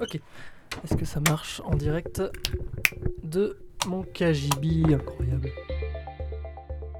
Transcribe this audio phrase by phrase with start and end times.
[0.00, 0.16] Ok.
[0.84, 2.22] Est-ce que ça marche en direct
[3.22, 5.50] de mon KGB Incroyable.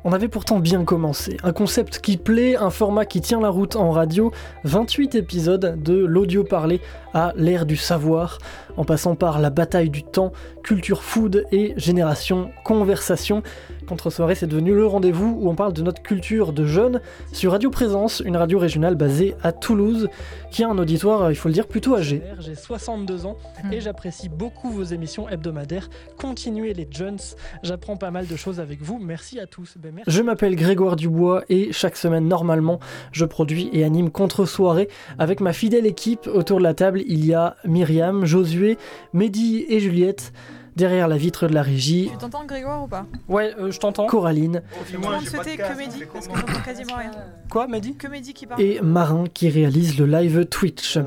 [0.09, 1.37] On avait pourtant bien commencé.
[1.43, 4.31] Un concept qui plaît, un format qui tient la route en radio,
[4.63, 6.81] 28 épisodes de l'audio parlé
[7.13, 8.39] à l'ère du savoir,
[8.77, 10.33] en passant par la bataille du temps,
[10.63, 13.43] culture food et génération conversation.
[13.89, 17.01] Contre-soirée, c'est devenu le rendez-vous où on parle de notre culture de jeunes
[17.33, 20.09] sur Radio Présence, une radio régionale basée à Toulouse,
[20.53, 22.23] qui a un auditoire, il faut le dire, plutôt âgé.
[22.39, 23.39] J'ai 62 ans
[23.73, 25.89] et j'apprécie beaucoup vos émissions hebdomadaires.
[26.17, 27.19] Continuez les jeunes,
[27.65, 28.99] j'apprends pas mal de choses avec vous.
[29.01, 29.75] Merci à tous.
[29.79, 29.96] Ben.
[30.07, 32.81] Je m'appelle Grégoire Dubois et chaque semaine, normalement,
[33.13, 34.89] je produis et anime Contre-soirée
[35.19, 36.29] avec ma fidèle équipe.
[36.33, 38.79] Autour de la table, il y a Myriam, Josué,
[39.13, 40.33] Mehdi et Juliette
[40.77, 42.11] derrière la vitre de la régie.
[42.13, 43.07] Tu t'entends Grégoire ou pas?
[43.29, 44.07] Ouais, euh, je t'entends.
[44.07, 44.63] Coraline.
[44.87, 47.11] Je demande c'était Comédie, parce que j'entends quasiment rien.
[47.51, 47.95] Quoi, Mehdi?
[47.95, 48.61] Comédie qui parle.
[48.61, 50.99] Et Marin qui réalise le live Twitch.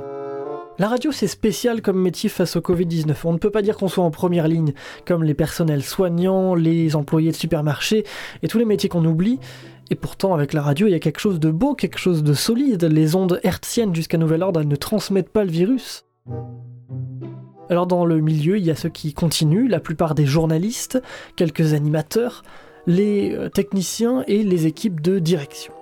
[0.80, 3.14] La radio, c'est spécial comme métier face au Covid-19.
[3.26, 4.72] On ne peut pas dire qu'on soit en première ligne,
[5.06, 8.06] comme les personnels soignants, les employés de supermarché
[8.44, 9.40] et tous les métiers qu'on oublie.
[9.90, 12.32] Et pourtant, avec la radio, il y a quelque chose de beau, quelque chose de
[12.32, 12.86] solide.
[12.86, 16.06] Les ondes hertziennes jusqu'à nouvel ordre, ne transmettent pas le virus.
[17.70, 21.02] Alors dans le milieu, il y a ceux qui continuent, la plupart des journalistes,
[21.36, 22.44] quelques animateurs,
[22.88, 25.74] les euh, techniciens et les équipes de direction.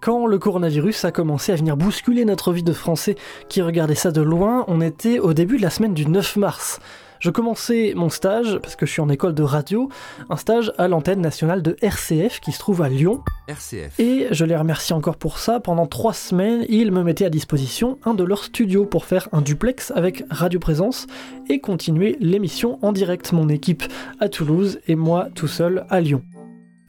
[0.00, 3.16] Quand le coronavirus a commencé à venir bousculer notre vie de Français
[3.48, 6.78] qui regardait ça de loin, on était au début de la semaine du 9 mars.
[7.18, 9.88] Je commençais mon stage, parce que je suis en école de radio,
[10.30, 13.24] un stage à l'antenne nationale de RCF qui se trouve à Lyon.
[13.48, 13.98] RCF.
[13.98, 15.58] Et je les remercie encore pour ça.
[15.58, 19.40] Pendant trois semaines, ils me mettaient à disposition un de leurs studios pour faire un
[19.40, 21.08] duplex avec Radio Présence
[21.48, 23.32] et continuer l'émission en direct.
[23.32, 23.82] Mon équipe
[24.20, 26.22] à Toulouse et moi tout seul à Lyon.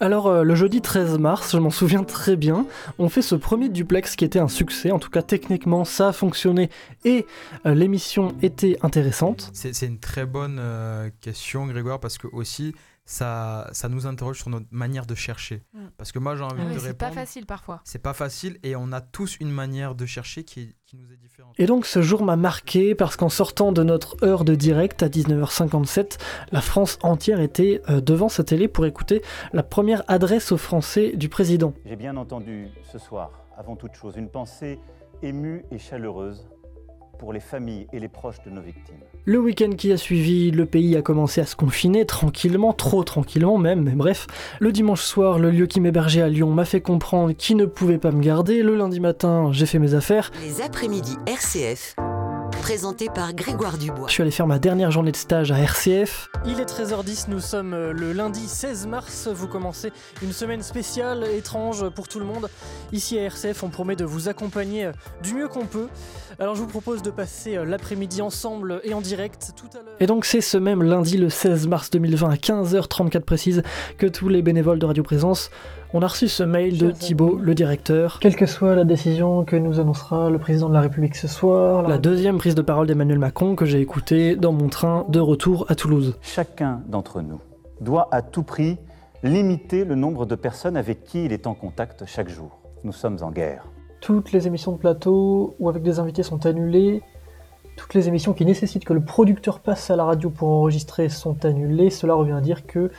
[0.01, 2.65] Alors euh, le jeudi 13 mars, je m'en souviens très bien,
[2.99, 6.13] on fait ce premier duplex qui était un succès, en tout cas techniquement ça a
[6.13, 6.69] fonctionné
[7.03, 7.25] et
[7.65, 9.49] euh, l'émission était intéressante.
[9.51, 12.73] C'est une très bonne euh, question Grégoire parce que aussi
[13.09, 15.63] ça, ça nous interroge sur notre manière de chercher.
[15.73, 15.79] Mm.
[15.97, 17.09] Parce que moi j'ai envie Ah oui, de c'est répondre.
[17.11, 17.81] pas facile parfois.
[17.83, 21.17] C'est pas facile et on a tous une manière de chercher qui, qui nous est
[21.17, 21.55] différente.
[21.57, 25.07] Et donc ce jour m'a marqué parce qu'en sortant de notre heure de direct à
[25.09, 26.19] 19h57,
[26.51, 29.23] la France entière était euh, devant sa télé pour écouter
[29.53, 31.73] la première adresse aux Français du président.
[31.85, 34.77] J'ai bien entendu ce soir, avant toute chose, une pensée
[35.23, 36.47] émue et chaleureuse
[37.19, 38.95] pour les familles et les proches de nos victimes.
[39.25, 43.57] Le week-end qui a suivi, le pays a commencé à se confiner tranquillement, trop tranquillement
[43.57, 44.25] même, mais bref.
[44.59, 47.99] Le dimanche soir, le lieu qui m'hébergeait à Lyon m'a fait comprendre qu'il ne pouvait
[47.99, 48.63] pas me garder.
[48.63, 50.31] Le lundi matin, j'ai fait mes affaires.
[50.41, 51.95] Les après-midi RCF,
[52.69, 54.05] présenté par Grégoire Dubois.
[54.09, 56.29] Je suis allé faire ma dernière journée de stage à RCF.
[56.45, 59.27] Il est 13h10, nous sommes euh, le lundi 16 mars.
[59.27, 59.91] Vous commencez
[60.21, 62.47] une semaine spéciale, étrange pour tout le monde.
[62.91, 64.91] Ici à RCF, on promet de vous accompagner euh,
[65.23, 65.87] du mieux qu'on peut.
[66.37, 69.95] Alors je vous propose de passer euh, l'après-midi ensemble et en direct tout à l'heure.
[69.99, 73.63] Et donc c'est ce même lundi le 16 mars 2020 à 15h34 précise
[73.97, 75.49] que tous les bénévoles de Radio Présence
[75.93, 78.19] on a reçu ce mail de Thibaut, le directeur.
[78.19, 81.87] Quelle que soit la décision que nous annoncera le président de la République ce soir,
[81.87, 85.65] la deuxième prise de parole d'Emmanuel Macron que j'ai écoutée dans mon train de retour
[85.67, 86.17] à Toulouse.
[86.21, 87.39] Chacun d'entre nous
[87.81, 88.77] doit à tout prix
[89.23, 92.59] limiter le nombre de personnes avec qui il est en contact chaque jour.
[92.83, 93.65] Nous sommes en guerre.
[93.99, 97.01] Toutes les émissions de plateau ou avec des invités sont annulées.
[97.75, 101.45] Toutes les émissions qui nécessitent que le producteur passe à la radio pour enregistrer sont
[101.45, 101.89] annulées.
[101.89, 102.91] Cela revient à dire que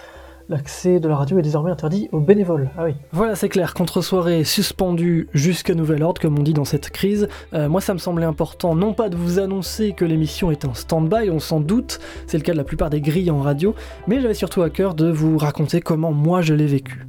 [0.50, 2.68] l'accès de la radio est désormais interdit aux bénévoles.
[2.76, 2.94] Ah oui.
[3.12, 3.72] Voilà, c'est clair.
[3.72, 7.28] Contre-soirée suspendue jusqu'à nouvel ordre, comme on dit dans cette crise.
[7.54, 10.74] Euh, moi, ça me semblait important, non pas de vous annoncer que l'émission est en
[10.74, 13.74] stand-by, on s'en doute, c'est le cas de la plupart des grilles en radio,
[14.08, 17.06] mais j'avais surtout à cœur de vous raconter comment moi je l'ai vécu.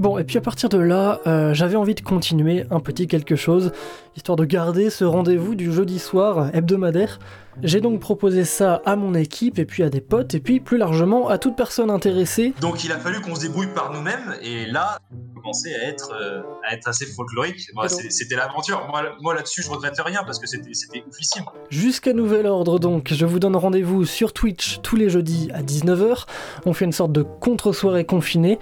[0.00, 3.36] Bon, et puis à partir de là, euh, j'avais envie de continuer un petit quelque
[3.36, 3.70] chose,
[4.16, 7.18] histoire de garder ce rendez-vous du jeudi soir hebdomadaire.
[7.62, 10.78] J'ai donc proposé ça à mon équipe, et puis à des potes, et puis plus
[10.78, 12.54] largement à toute personne intéressée.
[12.62, 14.96] Donc il a fallu qu'on se débrouille par nous-mêmes, et là,
[15.34, 17.70] commençait à être, euh, à être assez folklorique.
[18.08, 18.86] C'était l'aventure.
[18.88, 21.44] Moi, moi là-dessus, je regrette rien parce que c'était c'était oufissime.
[21.68, 26.24] Jusqu'à nouvel ordre donc, je vous donne rendez-vous sur Twitch tous les jeudis à 19h.
[26.64, 28.58] On fait une sorte de contre-soirée confinée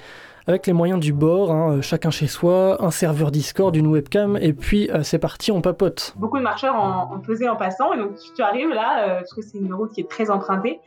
[0.49, 4.39] avec les moyens du bord, hein, euh, chacun chez soi, un serveur Discord, une webcam,
[4.41, 6.15] et puis euh, c'est parti, on papote.
[6.17, 7.93] beaucoup de marcheurs en, en faisaient en passant.
[7.93, 10.31] Et donc, tu, tu arrives là, euh, parce que c'est une route qui est très
[10.31, 10.81] empruntée.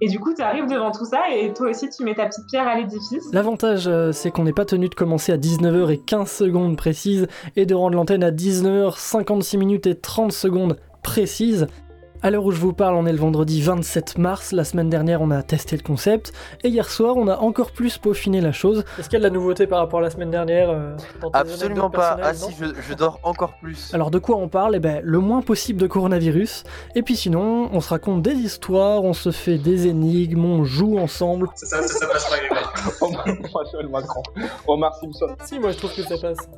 [0.00, 2.46] Et du coup, tu arrives devant tout ça et toi aussi, tu mets ta petite
[2.48, 3.32] pierre à l'édifice.
[3.32, 7.26] L'avantage, euh, c'est qu'on n'est pas tenu de commencer à 19h et 15 secondes précises
[7.54, 11.66] et de rendre l'antenne à 19h56 minutes et 30 secondes précises.
[12.26, 14.50] À l'heure où je vous parle, on est le vendredi 27 mars.
[14.50, 16.32] La semaine dernière, on a testé le concept.
[16.64, 18.84] Et hier soir, on a encore plus peaufiné la chose.
[18.98, 21.30] Est-ce qu'il y a de la nouveauté par rapport à la semaine dernière euh, dans
[21.30, 22.18] tes Absolument pas.
[22.20, 23.94] Ah si, je, je dors encore plus.
[23.94, 24.74] Alors de quoi on parle?
[24.74, 26.64] Eh ben, le moins possible de coronavirus.
[26.96, 30.98] Et puis sinon, on se raconte des histoires, on se fait des énigmes, on joue
[30.98, 31.50] ensemble.
[31.54, 32.74] Ça, ça, ça, ça passe pas, Grégoire.
[33.76, 34.22] Emmanuel Macron,
[34.66, 35.28] Omar Simpson.
[35.44, 36.48] Si, moi je trouve que ça passe.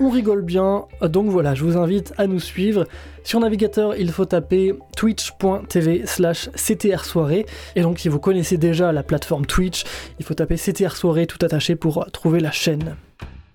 [0.00, 2.86] On rigole bien, donc voilà, je vous invite à nous suivre.
[3.24, 7.46] Sur navigateur, il faut taper twitch.tv slash CTR soirée.
[7.76, 9.84] Et donc si vous connaissez déjà la plateforme Twitch,
[10.18, 12.96] il faut taper CTR soirée tout attaché pour trouver la chaîne.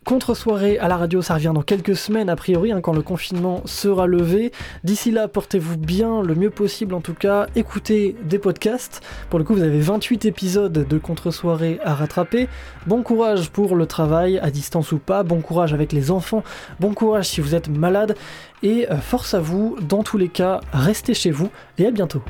[0.09, 3.61] Contre-soirée à la radio, ça revient dans quelques semaines a priori, hein, quand le confinement
[3.65, 4.51] sera levé.
[4.83, 7.45] D'ici là, portez-vous bien, le mieux possible en tout cas.
[7.56, 9.01] Écoutez des podcasts.
[9.29, 12.50] Pour le coup, vous avez 28 épisodes de contre-soirée à rattraper.
[12.88, 15.21] Bon courage pour le travail, à distance ou pas.
[15.21, 16.44] Bon courage avec les enfants.
[16.79, 18.15] Bon courage si vous êtes malade.
[18.63, 22.23] Et euh, force à vous, dans tous les cas, restez chez vous et à bientôt.